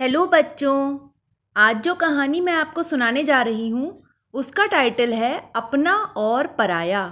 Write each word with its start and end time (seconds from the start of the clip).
Hello 0.00 0.24
बच्चों, 0.26 0.98
आज 1.56 1.80
जो 1.82 1.94
कहानी 1.94 2.40
मैं 2.40 2.52
आपको 2.52 2.82
सुनाने 2.82 3.22
जा 3.24 3.40
रही 3.42 3.68
हूँ, 3.68 4.02
उसका 4.34 4.66
टाइटल 4.66 5.12
है 5.12 5.52
अपना 5.56 5.94
और 6.16 6.46
पराया। 6.46 7.04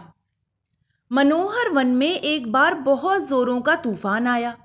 मनोहर 1.11 1.69
वन 1.69 1.87
में 1.87 2.21
एक 2.21 2.51
बार 2.53 2.75
बहुत 2.81 3.29
जोरों 3.29 3.61
का 3.61 3.77
तूफ़ान 3.77 4.27
आया। 4.27 4.57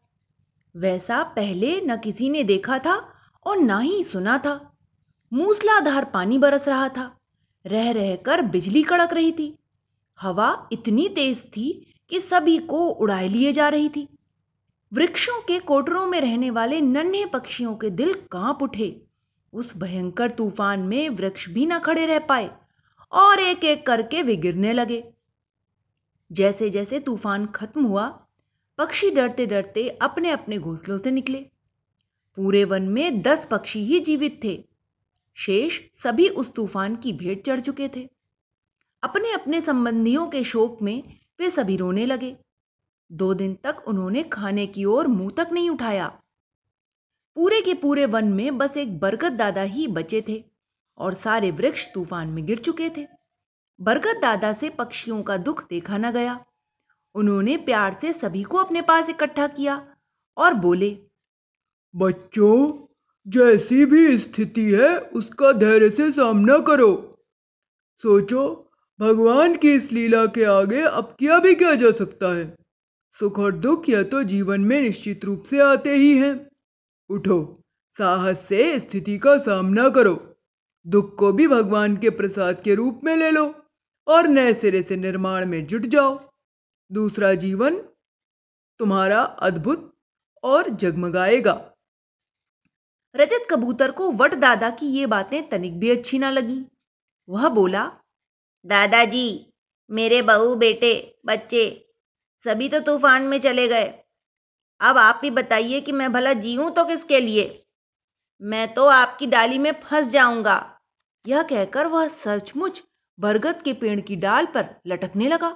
वैसा 0.76 1.22
पहले 1.36 1.80
न 1.82 1.98
किसी 1.98 2.30
ने 2.30 2.44
देखा 2.44 2.80
था 2.80 2.98
और 3.46 3.60
ना 3.60 3.80
ही 3.80 4.04
सुना 4.04 4.38
था। 4.38 4.60
मूसलाधार 5.32 6.06
पानी 6.06 6.38
बरस 6.38 6.68
रहा 6.68 6.90
था, 6.90 7.12
रह 7.66 7.92
रहकर 7.92 8.42
बिजली 8.42 8.84
कड़क 8.84 9.14
रही 9.14 9.32
थी। 9.32 9.54
हवा 10.20 10.70
इतनी 10.72 11.10
तेज 11.10 11.44
थी 11.48 11.72
कि 12.12 12.20
सभी 12.20 12.58
को 12.58 12.88
उड़ाए 12.88 13.28
लिए 13.28 13.54
जा 13.54 13.70
रही 13.70 13.90
थी। 13.90 14.08
वृक्षों 14.94 15.42
के 15.42 15.60
कोटरों 15.60 16.06
में 16.08 16.22
रहने 16.22 16.50
वाले 16.50 16.82
नन्हे 16.82 17.26
पक्षियों 17.26 17.76
के 17.76 17.90
दिल 17.90 18.14
काँप 18.32 18.64
उठे। 18.64 19.02
उस 19.54 19.78
भयंकर 19.78 20.32
तूफ़ान 20.32 20.80
में 20.80 21.10
वृक्ष 21.10 21.50
भी 21.50 21.66
न 21.66 21.80
खड़े 21.80 22.06
रह 22.06 22.20
पाए 22.20 22.50
और 23.12 23.40
एक 23.40 23.64
एक 23.64 23.86
करके 23.86 24.22
वे 24.22 24.36
गिरने 24.36 24.74
लगे। 24.74 25.04
जैसे 26.32 26.70
जैसे 26.70 27.00
तूफ़ान 27.00 27.46
खत्म 27.46 27.84
हुआ, 27.84 28.08
पक्षी 28.78 29.12
डरते 29.12 29.46
डरते 29.46 29.90
अपने 29.90 30.30
अपने 30.30 30.58
घोंसलों 30.58 30.98
से 30.98 31.12
निकले। 31.12 31.46
पूरे 32.38 32.64
वन 32.64 32.84
में 32.84 33.22
दस 33.22 33.48
पक्षी 33.52 33.86
ही 33.86 34.00
जीवित 34.00 34.40
थे। 34.44 34.64
शेष 35.38 35.80
सभी 36.04 36.30
उस 36.30 36.54
तूफ़ान 36.54 36.96
की 36.96 37.14
भेंट 37.14 37.46
चढ़ 37.46 37.60
चुके 37.60 37.90
थे। 37.96 38.10
अपने 39.04 39.32
अपने 39.32 39.62
संबंधियों 39.62 40.28
के 40.28 40.44
शोक 40.44 40.82
में 40.82 41.04
वे 41.40 41.50
सभी 41.50 41.76
रोने 41.78 42.06
लगे। 42.06 42.38
दो 43.12 43.34
दिन 43.34 43.54
तक 43.64 43.84
उन्होंने 43.88 44.24
खाने 44.24 44.68
की 44.68 44.86
ओर 44.86 45.08
मुँह 45.08 45.32
तक 45.38 45.50
नहीं 45.52 45.70
उठाया। 45.70 46.08
पूरे 47.36 47.62
के 47.62 47.74
पूरे 47.74 48.06
वन 48.06 48.26
में 48.26 48.58
बस 48.58 48.78
एक 48.78 49.00
बरगद 49.00 49.34
दादा 49.34 49.62
ही 49.62 49.88
बचे 49.88 50.24
थे 50.28 50.44
और 50.98 51.14
सारे 51.14 51.52
वृक्ष 51.52 51.86
तूफ़ान 51.94 52.28
में 52.28 52.46
गिर 52.46 52.60
चुके 52.60 52.90
थे। 52.90 53.08
बरगद 53.80 54.22
दादा 54.22 54.54
से 54.54 54.70
पक्षियों 54.70 55.24
का 55.24 55.38
दुख 55.38 55.68
देखा 55.70 55.98
न 55.98 56.12
गया। 56.12 56.46
उन्होंने 57.16 57.58
प्यार 57.58 57.98
से 58.02 58.14
सभी 58.14 58.44
को 58.44 58.58
अपने 58.58 58.82
पास 58.82 59.10
इकट्ठा 59.10 59.48
किया 59.48 59.96
और 60.38 60.54
बोले, 60.54 60.98
बच्चों, 61.96 62.86
जैसी 63.28 63.86
भी 63.86 64.18
स्थिति 64.18 64.72
है, 64.72 64.98
उसका 65.00 65.52
धैर्य 65.52 65.90
से 65.90 66.12
सामना 66.12 66.58
करो। 66.60 67.18
सोचो, 68.04 68.72
भगवान 69.00 69.56
की 69.56 69.74
इस 69.74 69.92
लीला 69.92 70.26
के 70.26 70.44
आगे 70.44 70.82
अब 70.82 71.16
क्या 71.20 71.40
भी 71.40 71.56
किया 71.56 71.76
जा 71.76 71.92
सकता 71.92 72.36
है? 72.36 72.59
सुख 73.20 73.40
और 73.40 73.52
दुख 73.52 73.90
यह 73.90 74.04
तो 74.04 74.24
जीवन 74.24 74.62
में 74.62 74.82
निश्चित 74.82 75.26
रूप 75.26 75.44
से 75.44 75.60
आते 75.60 75.96
ही 75.96 76.18
हैं। 76.18 76.52
उठो, 77.10 77.64
साहस 77.98 78.46
से 78.50 78.80
स्थिति 78.80 79.18
का 79.18 79.38
सामना 79.38 79.90
करो। 79.90 80.36
दुख 80.88 81.18
को 81.18 81.32
भी 81.32 81.48
भगवान 81.48 81.98
के 81.98 82.10
प्रसाद 82.10 82.62
के 82.62 82.76
रूप 82.76 83.02
में 83.04 83.18
ले 83.18 83.32
लो 83.32 83.56
और 84.08 84.28
नए 84.28 84.54
सिरे 84.54 84.82
से 84.84 84.96
निर्माण 84.96 85.46
में 85.46 85.68
जुट 85.68 85.82
जाओ। 85.82 86.30
दूसरा 86.92 87.34
जीवन 87.34 87.80
तुम्हारा 88.80 89.22
अद्भुत 89.24 89.98
और 90.44 90.70
जगमगाएगा। 90.70 91.72
रजत 93.16 93.48
कबूतर 93.50 93.92
को 93.92 94.12
वट 94.12 94.34
दादा 94.34 94.70
की 94.70 94.86
ये 94.86 95.06
बातें 95.06 95.50
तनिक 95.50 95.80
भी 95.80 95.90
अच्छी 95.90 96.20
ना 96.20 96.30
लगी। 96.30 96.66
वह 97.30 97.50
बोला, 97.50 97.92
दादाजी, 98.66 99.54
मेरे 99.92 100.22
बहू 100.22 100.56
बेटे, 100.56 101.20
बच्चे 101.26 101.86
सभी 102.46 102.70
तो 102.70 102.80
तूफ़ान 102.80 103.22
में 103.22 103.40
चले 103.42 103.68
गए। 103.68 103.94
अब 104.82 104.98
आप 104.98 105.22
ही 105.24 105.30
बताइए 105.32 105.82
कि 105.82 105.92
मैं 105.92 106.12
भला 106.14 106.34
जीऊं 106.34 106.70
तो 106.72 106.86
किसके 106.86 107.20
लिए? 107.20 107.64
मैं 108.42 108.74
तो 108.74 108.86
आपकी 108.86 109.28
डाली 109.28 109.58
में 109.58 109.72
फंस 109.82 110.08
जाऊँगा। 110.08 110.80
यह 111.28 111.44
कहकर 111.44 111.88
वह 111.88 112.08
सचमुच 112.08 112.84
बरगद 113.20 113.62
के 113.62 113.74
पेड़ 113.74 114.00
की 114.00 114.16
डाल 114.16 114.46
पर 114.46 114.76
लटकने 114.88 115.28
लगा। 115.28 115.50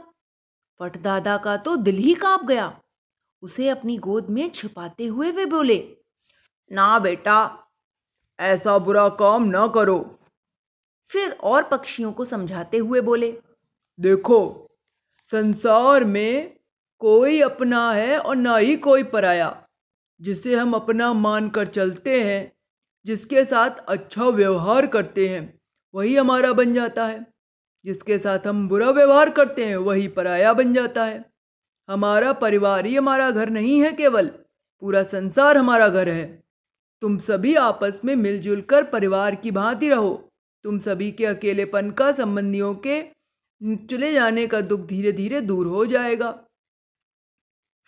फटदादा 0.79 1.37
का 1.37 1.57
तो 1.57 1.75
दिल 1.75 1.95
ही 1.95 2.13
काँप 2.13 2.43
गया। 2.45 2.81
उसे 3.43 3.69
अपनी 3.69 3.97
गोद 3.97 4.29
में 4.29 4.49
छिपाते 4.49 5.05
हुए 5.05 5.31
वे 5.31 5.45
बोले, 5.45 5.97
ना 6.71 6.99
बेटा, 6.99 7.69
ऐसा 8.39 8.77
बुरा 8.77 9.09
काम 9.09 9.43
ना 9.43 9.67
करो। 9.67 10.19
फिर 11.11 11.31
और 11.31 11.63
पक्षियों 11.63 12.11
को 12.13 12.25
समझाते 12.25 12.77
हुए 12.77 13.01
बोले, 13.01 13.31
देखो, 13.99 14.69
संसार 15.31 16.03
में 16.03 16.55
कोई 16.99 17.41
अपना 17.41 17.93
है 17.93 18.19
और 18.19 18.35
ना 18.35 18.57
ही 18.57 18.77
कोई 18.77 19.03
पराया, 19.03 19.67
जिसे 20.21 20.55
हम 20.55 20.73
अपना 20.73 21.13
मानकर 21.13 21.67
चलते 21.67 22.23
हैं, 22.23 22.51
जिसके 23.05 23.45
साथ 23.45 23.69
अच्छा 23.69 24.23
व्यवहार 24.23 24.87
करते 24.87 25.27
हैं, 25.29 25.59
वही 25.95 26.15
हमारा 26.15 26.53
बन 26.53 26.73
जाता 26.73 27.07
है। 27.07 27.33
जिसके 27.85 28.17
साथ 28.17 28.39
हम 28.39 28.69
बुरा 28.69 28.89
व्यवहार 28.89 29.29
करते 29.29 29.65
हैं, 29.65 29.77
वही 29.77 30.07
पराया 30.07 30.53
बन 30.53 30.73
जाता 30.73 31.05
है। 31.05 31.25
हमारा 31.89 32.33
परिवार 32.33 32.85
ही 32.85 32.95
हमारा 32.95 33.31
घर 33.31 33.49
नहीं 33.49 33.83
है 33.83 33.91
केवल, 33.91 34.27
पूरा 34.81 35.03
संसार 35.03 35.57
हमारा 35.57 35.87
घर 35.87 36.09
है। 36.09 36.43
तुम 37.01 37.17
सभी 37.17 37.55
आपस 37.55 38.01
में 38.05 38.15
मिलजुल 38.15 38.61
कर 38.61 38.83
परिवार 38.83 39.35
की 39.35 39.51
भांति 39.51 39.89
रहो। 39.89 40.29
तुम 40.63 40.79
सभी 40.79 41.11
के 41.11 41.25
अकेलेपन 41.25 41.91
का 41.91 42.11
संबंधियों 42.11 42.75
के 42.75 43.01
चले 43.75 44.13
जाने 44.13 44.47
का 44.47 44.61
दुख 44.61 44.81
धीरे 44.81 45.11
धीरे 45.11 45.41
दूर 45.41 45.67
हो 45.67 45.85
जाएगा। 45.85 46.42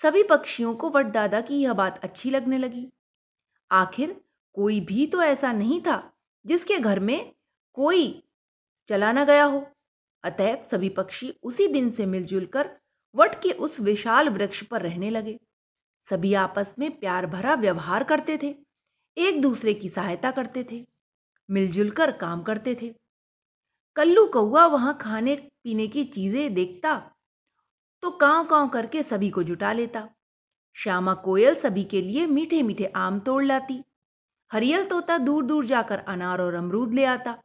सभी 0.02 0.24
पक्षियों 0.24 0.74
को 0.76 0.90
वट 0.90 1.06
दादा 1.06 1.42
की 1.42 1.62
यह 1.62 1.74
बात 1.74 2.00
अच्छी 2.04 2.32
लगने 2.32 2.58
लगी। 2.58 2.88
आखिर 3.72 4.16
कोई 4.56 4.80
भी 4.80 5.06
तो 5.08 5.22
ऐसा 5.22 5.52
नहीं 5.52 5.80
था 5.82 6.02
जिसके 6.46 6.78
घर 6.80 7.00
में 7.00 7.32
कोई 7.78 8.24
चला 8.90 9.12
न 9.12 9.26
गया 9.26 9.44
हो। 9.44 9.66
अतएव 10.24 10.68
सभी 10.72 10.90
पक्षी 10.90 11.34
उसी 11.44 11.68
दिन 11.68 11.90
से 11.92 12.06
मिलजुल 12.06 12.46
कर 12.46 12.70
वट 13.16 13.36
के 13.42 13.52
उस 13.52 13.80
विशाल 13.80 14.30
वृक्ष 14.30 14.62
पर 14.64 14.82
रहने 14.82 15.10
लगे। 15.10 15.38
सभी 16.10 16.34
आपस 16.34 16.76
में 16.80 16.90
प्यार 16.92 17.26
भरा 17.26 17.54
व्यवहार 17.56 18.04
करते 18.04 18.38
थे, 18.44 18.56
एक 19.18 19.42
दूसरे 19.42 19.74
की 19.74 19.90
सहायता 19.90 20.32
करते 20.32 20.66
थे, 20.72 20.86
मिलजुल 21.50 21.90
कर 21.90 22.12
काम 22.12 22.44
करते 22.44 22.76
थे। 22.82 22.94
कल्लू 23.96 24.26
कौआ 24.28 24.66
वहाँ 24.66 24.98
खाने 25.02 25.36
पीने 25.64 25.88
की 25.88 26.04
चीज़ें 26.06 26.54
देखता 26.54 26.94
तो 28.06 28.12
कांव 28.12 28.46
कांव 28.46 28.70
करके 28.70 29.04
सभी 29.04 29.30
को 29.30 29.44
जुटा 29.44 29.72
लेता। 29.74 30.10
श्यामा 30.74 31.14
कोयल 31.14 31.56
सभी 31.56 31.84
के 31.84 32.02
लिए 32.02 32.26
मीठे 32.26 32.64
मीठे 32.64 32.86
आम 32.86 33.20
तोड़ 33.20 33.46
लाती। 33.46 33.84
हरियल 34.52 34.86
तोता 34.86 35.18
दूर 35.18 35.44
दूर 35.44 35.66
जाकर 35.66 36.00
अनार 36.00 36.42
और 36.42 36.54
अमरूद 36.54 36.94
ले 36.94 37.06
आता। 37.06 37.44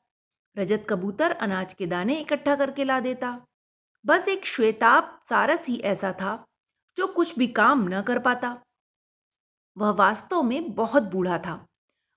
रजत 0.59 0.87
कबूतर 0.91 1.31
अनाज 1.31 1.75
के 1.75 1.87
दाने 1.87 2.21
इकट्ठा 2.21 2.57
करके 2.57 2.85
ला 2.85 3.01
देता। 3.01 3.47
बस 4.07 4.29
एक 4.29 4.47
श्वेताब 4.47 5.21
सारस 5.31 5.67
ही 5.67 5.79
ऐसा 5.79 6.13
था, 6.13 6.47
जो 6.97 7.07
कुछ 7.07 7.39
भी 7.39 7.47
काम 7.47 7.89
न 7.89 8.03
कर 8.03 8.19
पाता। 8.19 8.63
वह 9.79 9.91
वास्तव 9.91 10.43
में 10.43 10.75
बहुत 10.75 11.03
बूढ़ा 11.03 11.39
था। 11.39 11.67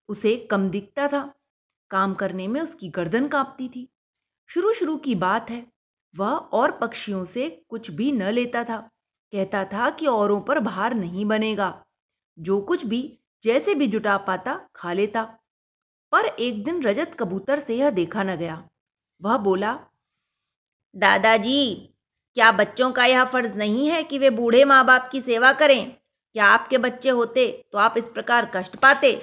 उसे 0.10 0.48
कम 0.52 0.70
दिखता 0.70 1.08
था। 1.08 1.34
काम 1.90 2.14
करने 2.14 2.48
में 2.48 2.62
उसकी 2.62 2.90
गर्दन 2.90 3.28
कांपती 3.28 3.70
थी। 3.70 3.90
शुरू 4.48 4.74
शुरू 4.74 4.98
की 4.98 5.16
बात 5.16 5.50
है 5.50 5.73
वह 6.16 6.30
और 6.30 6.72
पक्षियों 6.72 7.24
से 7.26 7.50
कुछ 7.70 7.90
भी 7.92 8.12
न 8.12 8.24
लेता 8.24 8.64
था। 8.64 8.78
कहता 9.34 9.64
था 9.66 9.90
कि 9.90 10.08
औरों 10.08 10.42
पर 10.42 10.60
भार 10.60 10.94
नहीं 10.94 11.26
बनेगा। 11.26 11.84
जो 12.38 12.62
कुछ 12.62 12.86
भी 12.86 13.02
जैसे 13.44 13.76
भी 13.76 13.88
जुटा 13.88 14.18
पाता, 14.18 14.60
खा 14.76 14.94
लेता। 14.94 15.24
पर 16.12 16.26
एक 16.26 16.64
दिन 16.64 16.82
रजत 16.84 17.16
कबूतर 17.20 17.60
से 17.60 17.78
यह 17.78 17.90
देखा 17.90 18.24
न 18.24 18.36
गया। 18.36 18.70
वह 19.22 19.38
बोला, 19.38 19.74
दादाजी, 20.96 21.90
क्या 22.38 22.52
बच्चों 22.52 22.92
का 22.92 23.06
यह 23.06 23.26
फ़र्ज़ 23.26 23.58
नहीं 23.58 23.88
है 23.90 24.04
कि 24.04 24.18
वे 24.18 24.30
बूढ़े 24.30 24.64
माँ 24.66 24.86
बाप 24.86 25.10
की 25.12 25.22
सेवा 25.22 25.52
करें? 25.54 25.92
क्या 26.36 26.46
आपके 26.46 26.78
बच्चे 26.78 27.10
होते 27.10 27.48
तो 27.72 27.78
आप 27.78 27.98
इस 27.98 28.10
प्रकार 28.10 28.52
कष्ट 28.56 28.76
पाते? 28.76 29.22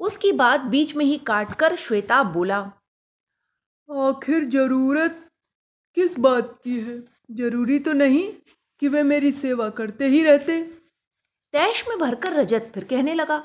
उसकी 0.00 0.32
बात 0.32 0.60
बीच 0.60 0.94
में 0.96 1.04
ही 1.04 1.18
काटकर 1.18 1.76
श्वेता 1.76 2.22
बोला, 2.22 2.58
आखिर 3.88 4.44
ज़रूरत 4.44 5.18
किस 5.96 6.18
बात 6.18 6.58
की 6.64 6.78
है? 6.80 6.98
ज़रूरी 7.30 7.78
तो 7.78 7.92
नहीं 7.92 8.28
कि 8.82 8.88
वे 8.88 9.02
मेरी 9.02 9.32
सेवा 9.32 9.68
करते 9.70 10.06
ही 10.06 10.22
रहते। 10.24 10.60
तैश 11.54 11.84
में 11.88 11.98
भरकर 11.98 12.32
रजत 12.32 12.70
फिर 12.74 12.84
कहने 12.84 13.14
लगा, 13.14 13.36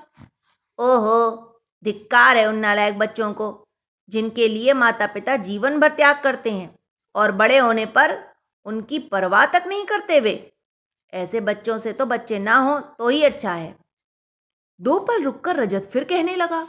ओहो, 0.80 1.60
धिक्कार 1.84 2.38
है 2.38 2.48
उन 2.48 2.56
नालायक 2.56 2.98
बच्चों 2.98 3.32
को, 3.34 3.68
जिनके 4.10 4.48
लिए 4.48 4.74
माता 4.74 5.08
पिता 5.08 5.36
जीवन 5.38 5.80
भर 5.80 5.92
त्याग 5.92 6.22
करते 6.24 6.52
हैं 6.52 6.74
और 7.16 7.32
बड़े 7.34 7.58
होने 7.58 7.86
पर 7.88 8.18
उनकी 8.66 9.00
परवाह 9.02 9.46
तक 9.46 9.64
नहीं 9.68 9.86
करते 9.86 10.20
वे। 10.20 10.52
ऐसे 11.14 11.40
बच्चों 11.42 11.78
से 11.80 11.94
तो 11.94 12.06
बच्चे 12.06 12.40
ना 12.40 12.56
हो 12.58 12.80
तो 12.80 13.10
ही 13.10 13.22
अच्छा 13.24 13.54
है। 13.54 13.76
दो 14.80 15.00
पल 15.00 15.24
रुककर 15.24 15.56
रजत 15.56 15.90
फिर 15.94 16.04
कहने 16.04 16.36
लगा, 16.36 16.68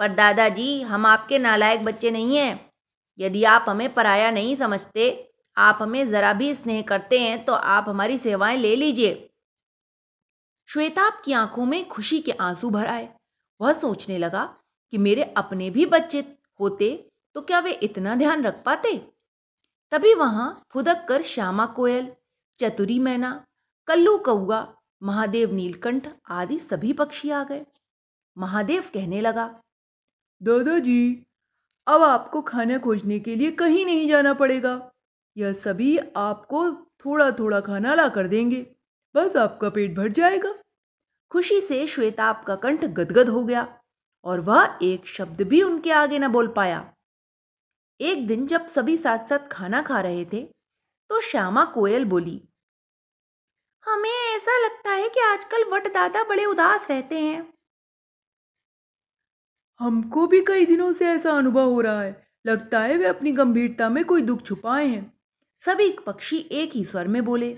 पर 0.00 0.14
दादाजी, 0.14 0.80
हम 0.82 1.06
आपके 1.06 1.38
नालायक 1.38 1.84
बच्चे 1.84 2.10
नहीं 2.10 2.36
हैं। 2.36 2.65
यदि 3.18 3.44
आप 3.44 3.64
हमें 3.68 3.92
पराया 3.94 4.30
नहीं 4.30 4.56
समझते, 4.56 5.32
आप 5.56 5.78
हमें 5.82 6.10
जरा 6.10 6.32
भी 6.32 6.54
स्नेह 6.54 6.82
करते 6.82 7.20
हैं 7.20 7.44
तो 7.44 7.52
आप 7.52 7.88
हमारी 7.88 8.18
सेवाएँ 8.18 8.58
ले 8.58 8.74
लीजिए। 8.76 9.30
श्वेताब 10.68 11.20
की 11.24 11.32
आँखों 11.32 11.64
में 11.64 11.86
खुशी 11.88 12.20
के 12.20 12.32
आँसू 12.32 12.70
भर 12.70 12.86
आए। 12.86 13.08
वह 13.60 13.72
सोचने 13.72 14.18
लगा 14.18 14.44
कि 14.92 14.98
मेरे 14.98 15.22
अपने 15.36 15.70
भी 15.70 15.86
बच्चे 15.86 16.24
होते 16.60 16.88
तो 17.36 17.40
क्या 17.40 17.58
वे 17.60 17.72
इतना 17.72 18.14
ध्यान 18.14 18.42
रख 18.44 18.62
पाते? 18.64 18.96
तभी 19.92 20.14
वहाँ 20.14 20.62
फुदक 20.72 21.04
कर 21.08 21.22
श्यामा 21.22 21.66
कोयल, 21.66 22.10
चतुरी 22.58 22.98
मैना, 22.98 23.44
कल्लू 23.88 24.16
कौआ 24.18 24.66
महादेव 25.02 25.52
नीलकंठ 25.54 26.08
आदि 26.30 26.58
सभी 26.60 26.92
पक्षी 26.92 27.30
आ 27.30 27.42
गए। 27.44 27.64
महादेव 28.36 28.84
कहने 28.94 29.20
लगा, 29.20 29.46
दादाजी 30.40 31.25
अब 31.86 32.02
आपको 32.02 32.40
खाना 32.42 32.78
खोजने 32.78 33.18
के 33.18 33.34
लिए 33.36 33.50
कहीं 33.52 33.84
नहीं 33.86 34.08
जाना 34.08 34.32
पड़ेगा। 34.34 34.80
यह 35.36 35.52
सभी 35.54 35.96
आपको 36.16 36.70
थोड़ा 37.04 37.30
थोड़ा 37.30 37.60
खाना 37.60 37.94
ला 37.94 38.08
कर 38.08 38.26
देंगे। 38.28 38.66
बस 39.14 39.36
आपका 39.36 39.68
पेट 39.70 39.94
भर 39.96 40.08
जाएगा। 40.12 40.54
खुशी 41.32 41.60
से 41.60 41.86
श्वेताब 41.86 42.42
का 42.46 42.56
कंठ 42.56 42.84
गदगद 42.84 43.28
हो 43.28 43.44
गया 43.44 43.66
और 44.24 44.40
वह 44.40 44.78
एक 44.82 45.06
शब्द 45.06 45.42
भी 45.42 45.62
उनके 45.62 45.90
आगे 45.92 46.18
न 46.18 46.28
बोल 46.28 46.48
पाया। 46.48 46.84
एक 48.00 48.26
दिन 48.26 48.46
जब 48.46 48.66
सभी 48.66 48.96
साथ 48.96 49.28
साथ 49.28 49.48
खाना 49.48 49.82
खा 49.82 50.00
रहे 50.00 50.24
थे 50.24 50.42
तो 51.10 51.20
श्यामा 51.20 51.64
कोयल 51.64 52.04
बोली, 52.04 52.40
हमें 53.86 54.10
ऐसा 54.10 54.58
लगता 54.58 54.90
है 54.90 55.08
कि 55.08 55.20
आजकल 55.22 55.64
वट 55.70 55.92
दादा 55.94 56.22
बड़े 56.24 56.44
उदास 56.44 56.86
रहते 56.90 57.20
हैं। 57.20 57.55
हमको 59.80 60.26
भी 60.26 60.40
कई 60.40 60.66
दिनों 60.66 60.92
से 60.92 61.06
ऐसा 61.06 61.32
अनुभव 61.32 61.70
हो 61.70 61.80
रहा 61.80 62.02
है। 62.02 62.26
लगता 62.46 62.80
है 62.80 62.96
वे 62.96 63.06
अपनी 63.06 63.32
गंभीरता 63.32 63.88
में 63.88 64.04
कोई 64.04 64.22
दुख 64.22 64.42
छुपाए 64.42 64.86
हैं। 64.86 65.12
सभी 65.64 65.90
पक्षी 66.06 66.38
एक 66.52 66.72
ही 66.72 66.84
स्वर 66.84 67.08
में 67.08 67.24
बोले। 67.24 67.54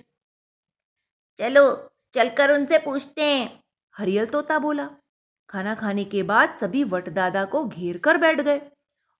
चलो 1.39 1.91
चलकर 2.15 2.55
उनसे 2.55 2.79
पूछते 2.79 3.23
हैं। 3.23 3.63
हरियल 3.95 4.27
तोता 4.27 4.59
बोला। 4.59 4.91
खाना 5.49 5.75
खाने 5.75 6.05
के 6.05 6.23
बाद 6.23 6.59
सभी 6.61 6.85
वटदादा 6.85 7.45
को 7.45 7.65
घेर 7.65 7.99
कर 7.99 8.17
बैठ 8.17 8.41
गए 8.41 8.61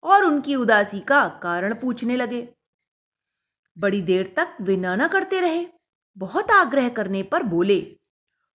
और 0.03 0.25
उनकी 0.25 0.55
उदासी 0.55 0.99
का 0.99 1.27
कारण 1.43 1.73
पूछने 1.73 2.15
लगे। 2.15 2.47
बड़ी 3.77 4.01
देर 4.01 4.33
तक 4.37 4.57
वे 4.61 4.77
नाना 4.77 5.07
करते 5.07 5.39
रहे 5.39 5.65
बहुत 6.17 6.51
आग्रह 6.51 6.89
करने 6.89 7.23
पर 7.23 7.43
बोले 7.43 7.79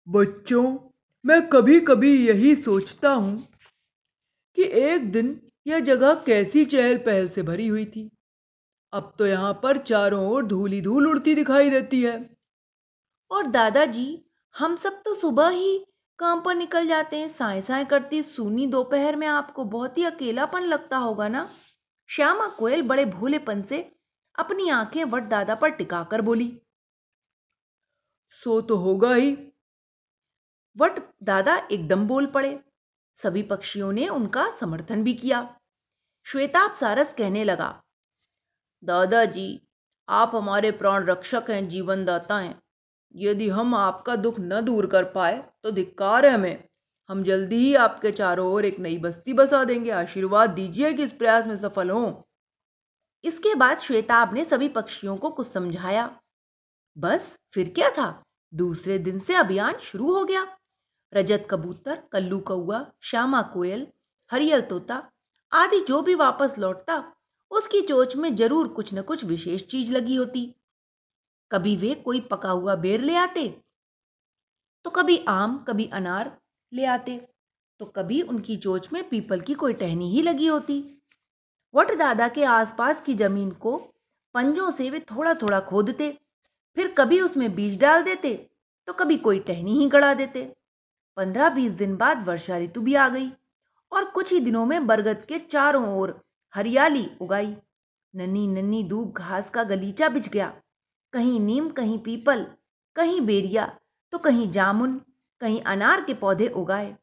बच्चों 0.06 0.78
मैं 1.24 1.40
कभी 1.48 1.80
कभी 1.80 2.28
यही 2.28 2.54
सोचता 2.56 3.10
हूँ 3.10 3.51
कि 4.56 4.62
एक 4.62 5.10
दिन 5.12 5.40
यह 5.66 5.81
जगह 5.81 6.14
कैसी 6.14 6.64
चहल 6.64 6.99
पहल 6.99 7.28
से 7.28 7.43
भरी 7.43 7.66
हुई 7.66 7.84
थी। 7.84 8.10
अब 8.93 9.14
तो 9.19 9.26
यहाँ 9.26 9.52
पर 9.62 9.78
चारों 9.78 10.26
ओर 10.31 10.46
धूल 10.46 10.72
ही 10.72 10.81
धूल 10.82 11.06
उड़ती 11.06 11.34
दिखाई 11.34 11.70
देती 11.70 12.02
है। 12.02 12.31
और 13.31 13.46
दादाजी 13.46 14.25
हम 14.54 14.76
सब 14.76 15.02
तो 15.02 15.14
सुबह 15.14 15.49
ही 15.49 15.78
काम 16.19 16.40
पर 16.40 16.54
निकल 16.54 16.87
जाते 16.88 17.16
हैं 17.16 17.28
साए 17.28 17.60
साए 17.62 17.84
करती 17.84 18.22
सूनी 18.22 18.66
दोपहर 18.66 19.16
में 19.16 19.26
आपको 19.26 19.64
बहुत 19.64 19.99
ही 19.99 20.04
अकेलापन 20.04 20.62
लगता 20.62 20.96
होगा 20.96 21.28
ना? 21.28 21.49
श्यामा 22.10 22.46
कोयल 22.49 22.82
बड़े 22.82 23.04
भोलेपन 23.04 23.62
से 23.62 23.81
अपनी 24.38 24.69
आँखें 24.69 25.04
वट 25.04 25.22
दादा 25.22 25.54
पर 25.54 25.69
टिकाकर 25.69 26.20
बोली। 26.20 26.60
सो 28.28 28.60
तो 28.60 28.76
होगा 28.76 29.14
ही। 29.14 29.37
वट 30.76 31.00
दादा 31.22 31.56
एकदम 31.72 32.06
बोल 32.08 32.26
पड़े। 32.26 32.58
सभी 33.22 33.42
पक्षियों 33.42 33.92
ने 33.92 34.08
उनका 34.08 34.46
समर्थन 34.60 35.04
भी 35.04 35.14
किया। 35.14 35.48
श्वेताब 36.26 36.74
सारस 36.74 37.14
कहने 37.19 37.44
लगा, 37.44 37.82
दादाजी, 38.82 39.60
आप 40.08 40.32
हमारे 40.34 40.70
प्राण 40.72 41.04
रक्षक 41.04 41.50
हैं 41.50 41.69
जीवन 41.69 42.04
दाता 42.04 42.38
हैं। 42.38 42.60
यदि 43.14 43.48
हम 43.48 43.74
आपका 43.74 44.16
दुख 44.16 44.34
न 44.40 44.60
दूर 44.60 44.86
कर 44.86 45.04
पाए 45.04 45.42
तो 45.62 45.70
धिक्कार 45.70 46.26
है 46.26 46.32
हमें। 46.32 46.64
हम 47.08 47.22
जल्दी 47.22 47.56
ही 47.56 47.74
आपके 47.74 48.10
चारों 48.12 48.46
ओर 48.52 48.64
एक 48.64 48.78
नई 48.78 48.98
बस्ती 48.98 49.32
बसा 49.32 49.62
देंगे। 49.64 49.90
आशीर्वाद 49.90 50.50
दीजिए 50.50 50.92
कि 50.92 51.02
इस 51.02 51.12
प्रयास 51.12 51.46
में 51.46 51.56
सफल 51.60 51.90
हो। 51.90 52.28
इसके 53.25 53.54
बाद 53.54 53.78
श्वेताब 53.78 54.34
ने 54.34 54.44
सभी 54.44 54.68
पक्षियों 54.68 55.16
को 55.16 55.30
कुछ 55.30 55.50
समझाया। 55.52 56.06
बस 56.96 57.30
फिर 57.54 57.68
क्या 57.68 57.90
था? 57.90 58.22
दूसरे 58.52 58.98
दिन 58.98 59.18
से 59.18 59.34
अभियान 59.34 59.78
शुरू 59.80 60.12
हो 60.12 60.25
गया। 60.25 60.44
रजत 61.12 61.47
कबूतर, 61.50 62.03
कल्लू 62.12 62.38
कौआ 62.41 62.85
श्यामा 63.03 63.43
कोयल, 63.55 63.87
हरियल 64.31 64.61
तोता 64.62 65.03
आदि 65.53 65.81
जो 65.88 66.00
भी 66.03 66.14
वापस 66.17 66.59
लौटता, 66.59 67.03
उसकी 67.50 67.81
चोच 67.82 68.17
में 68.17 68.35
ज़रूर 68.37 68.69
कुछ 68.70 68.93
न 68.94 69.03
कुछ 69.03 69.25
विशेष 69.25 69.62
चीज़ 69.67 69.91
लगी 69.93 70.14
होती। 70.17 70.44
कभी 71.50 71.75
वे 71.76 71.94
कोई 72.05 72.20
पका 72.31 72.50
हुआ 72.50 72.75
बेर 72.76 73.00
ले 73.00 73.17
आते 73.17 73.49
तो 74.85 74.91
कभी 74.91 75.19
आम, 75.29 75.59
कभी 75.59 75.88
अनार 75.93 76.37
ले 76.73 76.85
आते 76.87 77.20
तो 77.81 77.87
कभी 77.97 78.20
उनकी 78.23 78.56
चोच 78.59 78.93
में 78.93 79.09
पीपल 79.09 79.41
की 79.41 79.55
कोई 79.55 79.73
टहनी 79.75 80.11
ही 80.11 80.23
लगी 80.23 80.47
होती। 80.47 80.79
वट 81.75 81.93
दादा 81.99 82.29
के 82.29 82.44
आसपास 82.47 83.03
की 83.03 83.14
ज़मीन 83.17 83.50
को 83.53 83.76
पंजों 84.35 84.70
से 84.70 84.88
वे 84.91 85.00
थोड़ा 85.11 85.35
थोड़ा 85.35 85.61
खोदते, 85.61 86.11
फिर 86.76 86.93
कभी 86.99 87.20
उसमें 87.20 87.55
बीज 87.55 87.79
डाल 87.81 88.03
देते 88.03 88.35
तो 88.88 88.93
कभी 88.94 89.17
कोई 89.19 89.38
टहनी 89.41 89.79
ही 89.79 89.88
गड़ा 89.88 90.12
देते। 90.14 90.44
पंद्रह 91.17 91.49
बीस 91.49 91.73
दिन 91.73 91.97
बाद 91.97 92.26
वर्षा 92.26 92.59
ऋतु 92.59 92.81
भी 92.81 92.94
आ 92.94 93.09
गई 93.09 93.31
और 93.93 94.05
कुछ 94.05 94.32
ही 94.32 94.41
दिनों 94.41 94.64
में 94.67 94.87
बरगद 94.87 95.25
के 95.25 95.38
चारों 95.38 95.87
ओर 95.99 96.20
हरियाली 96.55 97.11
उगाई। 97.20 97.56
नन्ही 98.14 98.47
नन्ही 98.47 98.82
दूब 98.82 99.12
घास 99.12 99.50
का 99.50 99.64
गलीचा 99.64 100.09
बिछ 100.09 100.29
गया। 100.29 100.53
कहीं 101.12 101.41
नीम, 101.41 101.69
कहीं 101.69 101.99
पीपल, 101.99 102.47
कहीं 102.97 103.20
बेरिया 103.20 103.79
तो 104.12 104.19
कहीं 104.19 104.50
जामुन, 104.50 105.00
कहीं 105.41 105.61
अनार 105.62 106.05
के 106.05 106.14
पौधे 106.14 106.49
उगाए। 106.49 106.97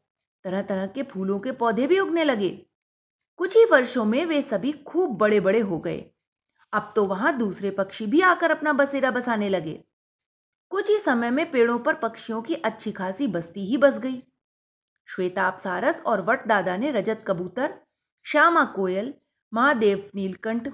तरह 0.43 0.61
तरह 0.61 0.87
के 0.87 1.03
फूलों 1.03 1.39
के 1.39 1.51
पौधे 1.51 1.87
भी 1.87 1.99
उगने 1.99 2.23
लगे। 2.23 2.49
कुछ 3.37 3.57
ही 3.57 3.65
वर्षों 3.65 4.05
में 4.05 4.25
वे 4.25 4.41
सभी 4.41 4.71
खूब 4.71 5.17
बड़े 5.17 5.39
बड़े 5.39 5.59
हो 5.59 5.79
गए। 5.79 6.05
अब 6.73 6.93
तो 6.95 7.05
वहाँ 7.05 7.37
दूसरे 7.37 7.71
पक्षी 7.71 8.05
भी 8.05 8.21
आकर 8.21 8.51
अपना 8.51 8.73
बसेरा 8.73 9.11
बसाने 9.11 9.49
लगे। 9.49 9.83
कुछ 10.69 10.89
ही 10.89 10.97
समय 10.99 11.29
में 11.29 11.51
पेड़ों 11.51 11.79
पर 11.79 11.93
पक्षियों 11.93 12.41
की 12.41 12.55
अच्छी 12.55 12.91
खासी 12.91 13.27
बस्ती 13.27 13.65
ही 13.65 13.77
बस 13.77 13.97
गई। 13.97 14.23
श्वेताब 15.07 15.57
सारस 15.57 16.01
और 16.05 16.21
वट 16.21 16.47
दादा 16.47 16.77
ने 16.77 16.91
रजत 16.91 17.23
कबूतर, 17.27 17.73
श्यामा 18.25 18.63
कोयल, 18.65 19.13
महादेव 19.53 20.09
नीलकंठ, 20.15 20.67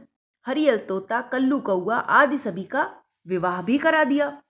हरियल 0.45 0.77
तोता, 0.77 1.21
कल्लू 1.21 1.59
कौआ 1.59 1.97
आदि 1.97 2.37
सभी 2.37 2.63
का 2.63 3.03
विवाह 3.27 3.61
भी 3.61 3.77
करा 3.77 4.03
दिया। 4.03 4.41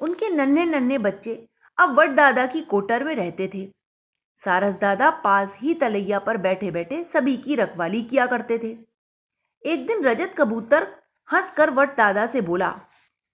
उनके 0.00 0.28
नन्हे 0.28 0.64
नन्हे 0.64 0.98
बच्चे 0.98 1.48
अब 1.78 1.98
वट 1.98 2.10
दादा 2.10 2.46
की 2.46 2.60
कोटर 2.60 3.04
में 3.04 3.14
रहते 3.14 3.50
थे। 3.54 3.72
सारस 4.44 4.74
दादा 4.74 5.10
पास 5.10 5.56
ही 5.56 5.74
तलैया 5.74 6.18
पर 6.18 6.36
बैठे 6.36 6.70
बैठे 6.70 7.04
सभी 7.04 7.36
की 7.36 7.54
रखवाली 7.54 8.02
किया 8.02 8.26
करते 8.26 8.58
थे। 8.58 8.76
एक 9.62 9.86
दिन 9.86 10.04
रजत 10.04 10.34
कबूतर 10.38 10.86
हंसकर 11.32 11.70
वट 11.70 11.96
दादा 11.96 12.26
से 12.26 12.40
बोला 12.40 12.80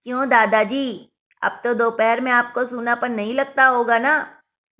क्यों 0.05 0.29
दादाजी? 0.29 1.11
अब 1.43 1.61
तो 1.65 1.75
दोपहर 1.75 2.21
में 2.21 2.33
आपको 2.33 2.65
सूनापन 2.67 3.13
नहीं 3.13 3.35
लगता 3.35 3.67
होगा 3.67 3.99
ना? 3.99 4.27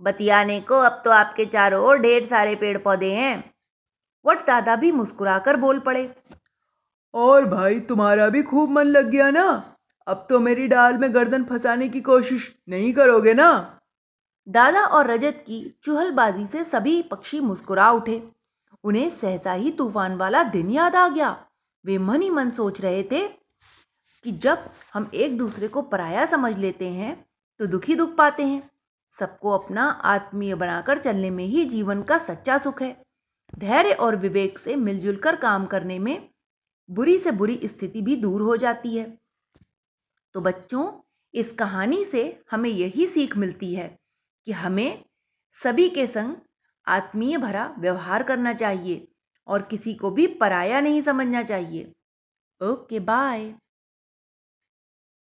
बतियाने 0.01 0.61
को 0.61 0.75
अब 0.75 1.03
तो 1.05 1.11
आपके 1.11 1.45
चारों 1.45 1.85
ओर 1.85 1.99
ढेर 1.99 2.27
सारे 2.27 2.57
पेड़ 2.57 2.79
पौधे 2.79 3.13
हैं। 3.13 3.55
वट 4.27 4.47
दादा 4.47 4.77
भी 4.77 4.93
मुस्कुराकर 4.93 5.57
बोल 5.57 5.79
पड़े। 5.79 6.15
और 7.15 7.45
भाई 7.45 7.81
तुम्हारा 7.81 8.29
भी 8.29 8.43
खूब 8.43 8.71
मन 8.71 8.83
लग 8.83 9.07
गया 9.07 9.31
ना? 9.31 9.77
अब 10.07 10.27
तो 10.31 10.41
मेरी 10.41 10.67
डाल 10.67 10.99
में 10.99 11.15
गर्दन 11.15 11.45
फंसाने 11.45 11.89
की 11.89 12.01
कोशिश 12.01 12.57
नहीं 12.69 12.93
करोगे 12.93 13.35
ना? 13.35 13.79
दादा 14.49 14.85
और 14.85 15.11
रजत 15.11 15.45
की 15.47 15.79
चूहलबाजी 15.85 16.47
से 16.47 16.65
सभी 16.65 17.03
पक्षी 17.03 17.41
मुस्कुरा 17.41 17.91
उठे। 17.91 18.23
उन्हें 18.85 19.11
सहसा 19.11 19.53
ही 19.53 19.71
तूफ़ान 19.71 20.17
वाला 20.17 20.43
दिन 20.43 20.71
याद 20.71 20.97
आ 20.97 21.09
गया। 21.09 21.47
वे 21.85 21.99
मन 21.99 22.23
ही 22.23 22.31
मन 22.31 22.51
सोच 22.51 22.81
रहे 22.81 23.03
थे 23.03 23.42
कि 24.25 24.33
जब 24.33 24.69
हम 24.95 25.11
एक 25.15 25.37
दूसरे 25.39 25.69
को 25.69 25.83
पराया 25.83 26.27
समझ 26.27 26.57
लेते 26.59 26.89
हैं 26.89 27.15
तो 27.61 27.67
दुखी 27.67 27.95
दुख 27.95 28.15
पाते 28.17 28.43
हैं। 28.43 28.71
सबको 29.19 29.51
अपना 29.51 29.85
आत्मीय 30.05 30.55
बनाकर 30.55 30.99
चलने 30.99 31.31
में 31.31 31.45
ही 31.45 31.65
जीवन 31.65 32.03
का 32.03 32.19
सच्चा 32.19 32.59
सुख 32.59 32.83
है। 32.83 32.97
धैर्य 33.59 33.93
और 33.93 34.17
विवेक 34.17 34.59
से 34.59 34.77
मिलजुल 34.77 35.17
कर 35.17 35.37
काम 35.37 35.67
करने 35.67 35.99
में 35.99 36.29
बुरी 36.91 37.19
से 37.19 37.31
बुरी 37.31 37.61
स्थिति 37.65 38.03
भी 38.03 38.17
दूर 38.17 38.43
हो 38.43 38.57
जाती 38.57 38.97
है। 38.97 39.05
तो 40.35 40.41
बच्चों, 40.41 40.93
इस 41.35 41.51
कहानी 41.53 42.05
से 42.05 42.25
हमें 42.51 42.71
यही 42.71 43.07
सीख 43.07 43.37
मिलती 43.37 43.75
है 43.75 43.89
कि 44.47 44.53
हमें 44.53 45.05
सभी 45.63 45.89
के 45.89 46.07
संग 46.07 46.37
आत्मीय 46.87 47.39
भरा 47.39 47.75
व्यवहार 47.79 48.23
करना 48.23 48.53
चाहिए 48.53 49.07
और 49.49 49.63
किसी 49.63 49.95
को 49.95 50.11
भी 50.11 50.27
पराया 50.27 50.81
नहीं 50.81 51.03
समझना 51.03 51.43
चाहिए। 51.43 51.93
Okay, 52.61 53.01
bye. 53.01 53.55